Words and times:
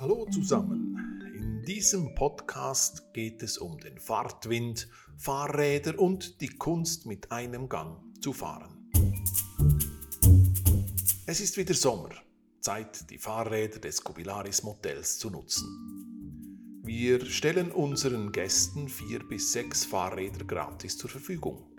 Hallo 0.00 0.26
zusammen. 0.30 0.96
In 1.36 1.62
diesem 1.62 2.14
Podcast 2.14 3.12
geht 3.12 3.42
es 3.42 3.58
um 3.58 3.76
den 3.76 3.98
Fahrtwind, 3.98 4.88
Fahrräder 5.18 5.98
und 5.98 6.40
die 6.40 6.48
Kunst 6.48 7.04
mit 7.04 7.30
einem 7.30 7.68
Gang 7.68 7.98
zu 8.22 8.32
fahren. 8.32 8.90
Es 11.26 11.42
ist 11.42 11.58
wieder 11.58 11.74
Sommer, 11.74 12.08
Zeit, 12.62 13.10
die 13.10 13.18
Fahrräder 13.18 13.78
des 13.78 14.02
Kubilaris 14.02 14.62
Modells 14.62 15.18
zu 15.18 15.28
nutzen. 15.28 15.68
Wir 16.82 17.22
stellen 17.26 17.70
unseren 17.70 18.32
Gästen 18.32 18.88
vier 18.88 19.18
bis 19.28 19.52
sechs 19.52 19.84
Fahrräder 19.84 20.46
gratis 20.46 20.96
zur 20.96 21.10
Verfügung. 21.10 21.76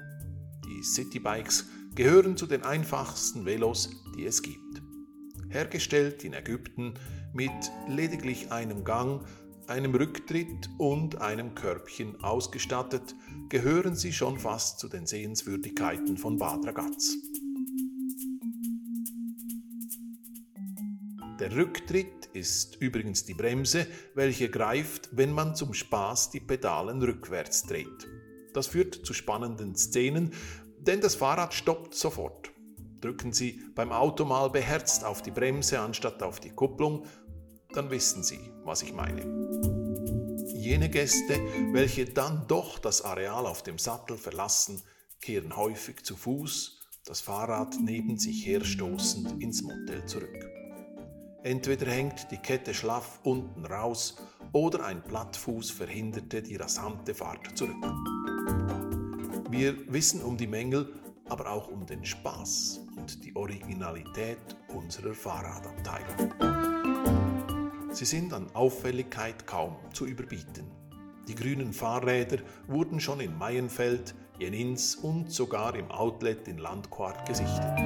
Die 0.63 0.83
Citybikes 0.83 1.65
gehören 1.95 2.37
zu 2.37 2.45
den 2.45 2.61
einfachsten 2.61 3.47
Velos, 3.47 3.89
die 4.15 4.25
es 4.25 4.43
gibt. 4.43 4.70
Hergestellt 5.51 6.23
in 6.23 6.33
Ägypten 6.33 6.93
mit 7.33 7.51
lediglich 7.87 8.51
einem 8.51 8.83
Gang, 8.83 9.25
einem 9.67 9.93
Rücktritt 9.93 10.69
und 10.77 11.21
einem 11.21 11.55
Körbchen 11.55 12.21
ausgestattet, 12.23 13.15
gehören 13.49 13.95
sie 13.95 14.13
schon 14.13 14.39
fast 14.39 14.79
zu 14.79 14.87
den 14.87 15.05
Sehenswürdigkeiten 15.05 16.17
von 16.17 16.37
Bad 16.37 16.65
Ragaz. 16.65 17.15
Der 21.39 21.55
Rücktritt 21.55 22.29
ist 22.33 22.75
übrigens 22.81 23.25
die 23.25 23.33
Bremse, 23.33 23.87
welche 24.13 24.49
greift, 24.49 25.09
wenn 25.11 25.31
man 25.31 25.55
zum 25.55 25.73
Spaß 25.73 26.29
die 26.29 26.39
Pedalen 26.39 27.01
rückwärts 27.01 27.63
dreht. 27.63 28.07
Das 28.53 28.67
führt 28.67 28.93
zu 28.93 29.13
spannenden 29.13 29.75
Szenen, 29.75 30.33
denn 30.79 31.01
das 31.01 31.15
Fahrrad 31.15 31.53
stoppt 31.53 31.95
sofort. 31.95 32.51
Drücken 33.01 33.33
Sie 33.33 33.63
beim 33.73 33.91
Auto 33.91 34.25
mal 34.25 34.49
beherzt 34.49 35.03
auf 35.03 35.23
die 35.23 35.31
Bremse 35.31 35.79
anstatt 35.79 36.21
auf 36.21 36.39
die 36.39 36.51
Kupplung, 36.51 37.05
dann 37.73 37.89
wissen 37.89 38.23
Sie, 38.23 38.39
was 38.63 38.83
ich 38.83 38.93
meine. 38.93 39.23
Jene 40.53 40.89
Gäste, 40.89 41.39
welche 41.71 42.05
dann 42.05 42.45
doch 42.47 42.77
das 42.77 43.01
Areal 43.01 43.47
auf 43.47 43.63
dem 43.63 43.79
Sattel 43.79 44.17
verlassen, 44.17 44.81
kehren 45.19 45.55
häufig 45.55 46.03
zu 46.03 46.15
Fuß, 46.15 46.79
das 47.05 47.21
Fahrrad 47.21 47.75
neben 47.81 48.17
sich 48.19 48.45
herstoßend 48.45 49.41
ins 49.41 49.63
Motel 49.63 50.05
zurück. 50.05 50.47
Entweder 51.43 51.89
hängt 51.89 52.29
die 52.29 52.37
Kette 52.37 52.73
schlaff 52.75 53.19
unten 53.23 53.65
raus 53.65 54.17
oder 54.53 54.85
ein 54.85 55.03
Plattfuß 55.03 55.71
verhinderte 55.71 56.43
die 56.43 56.55
rasante 56.55 57.15
Fahrt 57.15 57.57
zurück. 57.57 57.83
Wir 59.49 59.75
wissen 59.91 60.21
um 60.21 60.37
die 60.37 60.47
Mängel, 60.47 60.93
aber 61.31 61.49
auch 61.49 61.69
um 61.69 61.85
den 61.85 62.03
Spaß 62.03 62.81
und 62.97 63.23
die 63.23 63.33
Originalität 63.37 64.37
unserer 64.67 65.13
Fahrradabteilung. 65.13 66.33
Sie 67.89 68.03
sind 68.03 68.33
an 68.33 68.53
Auffälligkeit 68.53 69.47
kaum 69.47 69.77
zu 69.93 70.05
überbieten. 70.05 70.69
Die 71.29 71.35
grünen 71.35 71.71
Fahrräder 71.71 72.39
wurden 72.67 72.99
schon 72.99 73.21
in 73.21 73.37
Maienfeld, 73.37 74.13
Jenins 74.39 74.95
und 74.95 75.31
sogar 75.31 75.73
im 75.75 75.89
Outlet 75.89 76.49
in 76.49 76.57
Landquart 76.57 77.25
gesichtet. 77.25 77.79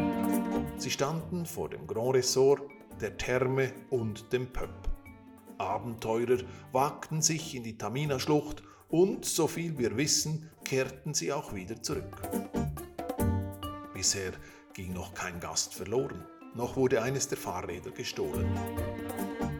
Sie 0.78 0.90
standen 0.90 1.46
vor 1.46 1.70
dem 1.70 1.86
Grand 1.86 2.16
Ressort, 2.16 2.64
der 3.00 3.16
Therme 3.16 3.72
und 3.92 4.34
dem 4.34 4.52
Pöpp. 4.52 4.90
Abenteurer 5.60 6.40
wagten 6.72 7.22
sich 7.22 7.54
in 7.54 7.64
die 7.64 7.78
Tamina-Schlucht 7.78 8.64
und, 8.90 9.26
so 9.26 9.48
viel 9.48 9.78
wir 9.78 9.98
wissen, 9.98 10.50
kehrten 10.64 11.14
sie 11.14 11.32
auch 11.32 11.54
wieder 11.54 11.82
zurück. 11.84 12.22
Bisher 14.06 14.34
ging 14.76 14.94
noch 14.94 15.16
kein 15.16 15.40
Gast 15.40 15.74
verloren, 15.74 16.24
noch 16.54 16.76
wurde 16.76 17.02
eines 17.02 17.28
der 17.28 17.40
Fahrräder 17.40 17.90
gestohlen. 17.90 18.48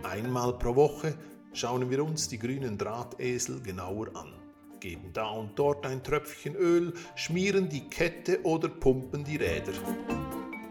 Einmal 0.04 0.54
pro 0.60 0.76
Woche 0.76 1.16
schauen 1.52 1.90
wir 1.90 2.06
uns 2.06 2.30
die 2.30 2.38
grünen 2.38 2.78
Drahtesel 2.78 3.60
genauer 3.64 4.16
an, 4.16 4.34
geben 4.80 5.10
da 5.14 5.30
und 5.30 5.58
dort 5.58 5.88
ein 5.88 6.04
Tröpfchen 6.04 6.56
Öl, 6.56 6.94
schmieren 7.16 7.70
die 7.70 7.90
Kette 7.90 8.44
oder 8.44 8.70
pumpen 8.70 9.24
die 9.24 9.38
Räder. 9.38 9.74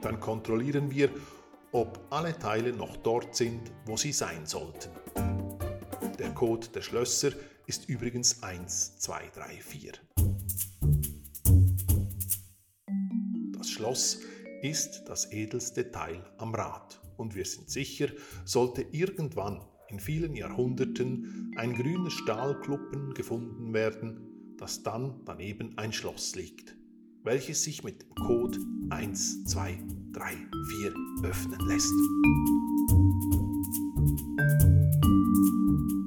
Dann 0.02 0.20
kontrollieren 0.20 0.88
wir, 0.92 1.10
ob 1.72 1.98
alle 2.10 2.38
Teile 2.38 2.72
noch 2.72 2.96
dort 2.98 3.34
sind, 3.34 3.72
wo 3.86 3.96
sie 3.96 4.12
sein 4.12 4.46
sollten. 4.46 4.90
Der 6.20 6.30
Code 6.30 6.68
der 6.68 6.82
Schlösser 6.82 7.32
ist 7.66 7.88
übrigens 7.88 8.40
1234. 8.40 10.13
Schloss 13.74 14.20
ist 14.62 15.02
das 15.08 15.32
edelste 15.32 15.90
Teil 15.90 16.24
am 16.38 16.54
Rad 16.54 17.00
und 17.16 17.34
wir 17.34 17.44
sind 17.44 17.68
sicher, 17.68 18.06
sollte 18.44 18.86
irgendwann 18.92 19.62
in 19.88 19.98
vielen 19.98 20.36
Jahrhunderten 20.36 21.52
ein 21.56 21.74
grüner 21.74 22.10
Stahlkluppen 22.10 23.14
gefunden 23.14 23.74
werden, 23.74 24.54
dass 24.58 24.84
dann 24.84 25.22
daneben 25.24 25.76
ein 25.76 25.92
Schloss 25.92 26.36
liegt, 26.36 26.76
welches 27.24 27.64
sich 27.64 27.82
mit 27.82 28.02
dem 28.02 28.14
Code 28.14 28.58
1, 28.90 29.44
2, 29.46 29.76
3, 30.12 30.36
4 31.22 31.28
öffnen 31.28 31.60
lässt. 31.66 31.92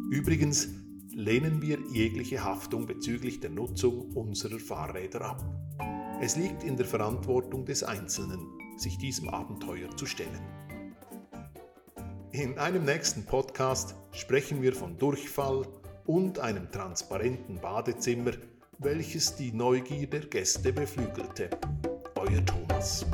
Übrigens 0.09 0.69
lehnen 1.11 1.61
wir 1.61 1.79
jegliche 1.91 2.45
Haftung 2.45 2.85
bezüglich 2.85 3.41
der 3.41 3.49
Nutzung 3.49 4.13
unserer 4.13 4.57
Fahrräder 4.57 5.21
ab. 5.21 6.06
Es 6.19 6.35
liegt 6.35 6.63
in 6.63 6.75
der 6.75 6.87
Verantwortung 6.87 7.63
des 7.63 7.83
Einzelnen, 7.83 8.39
sich 8.75 8.97
diesem 8.97 9.29
Abenteuer 9.29 9.95
zu 9.95 10.07
stellen. 10.07 10.41
In 12.31 12.57
einem 12.57 12.85
nächsten 12.85 13.23
Podcast 13.23 13.93
sprechen 14.13 14.63
wir 14.63 14.73
von 14.73 14.97
Durchfall 14.97 15.67
und 16.07 16.39
einem 16.39 16.71
transparenten 16.71 17.61
Badezimmer, 17.61 18.31
welches 18.79 19.35
die 19.35 19.51
Neugier 19.51 20.07
der 20.07 20.21
Gäste 20.21 20.73
beflügelte. 20.73 21.51
Euer 22.15 22.43
Thomas. 22.43 23.05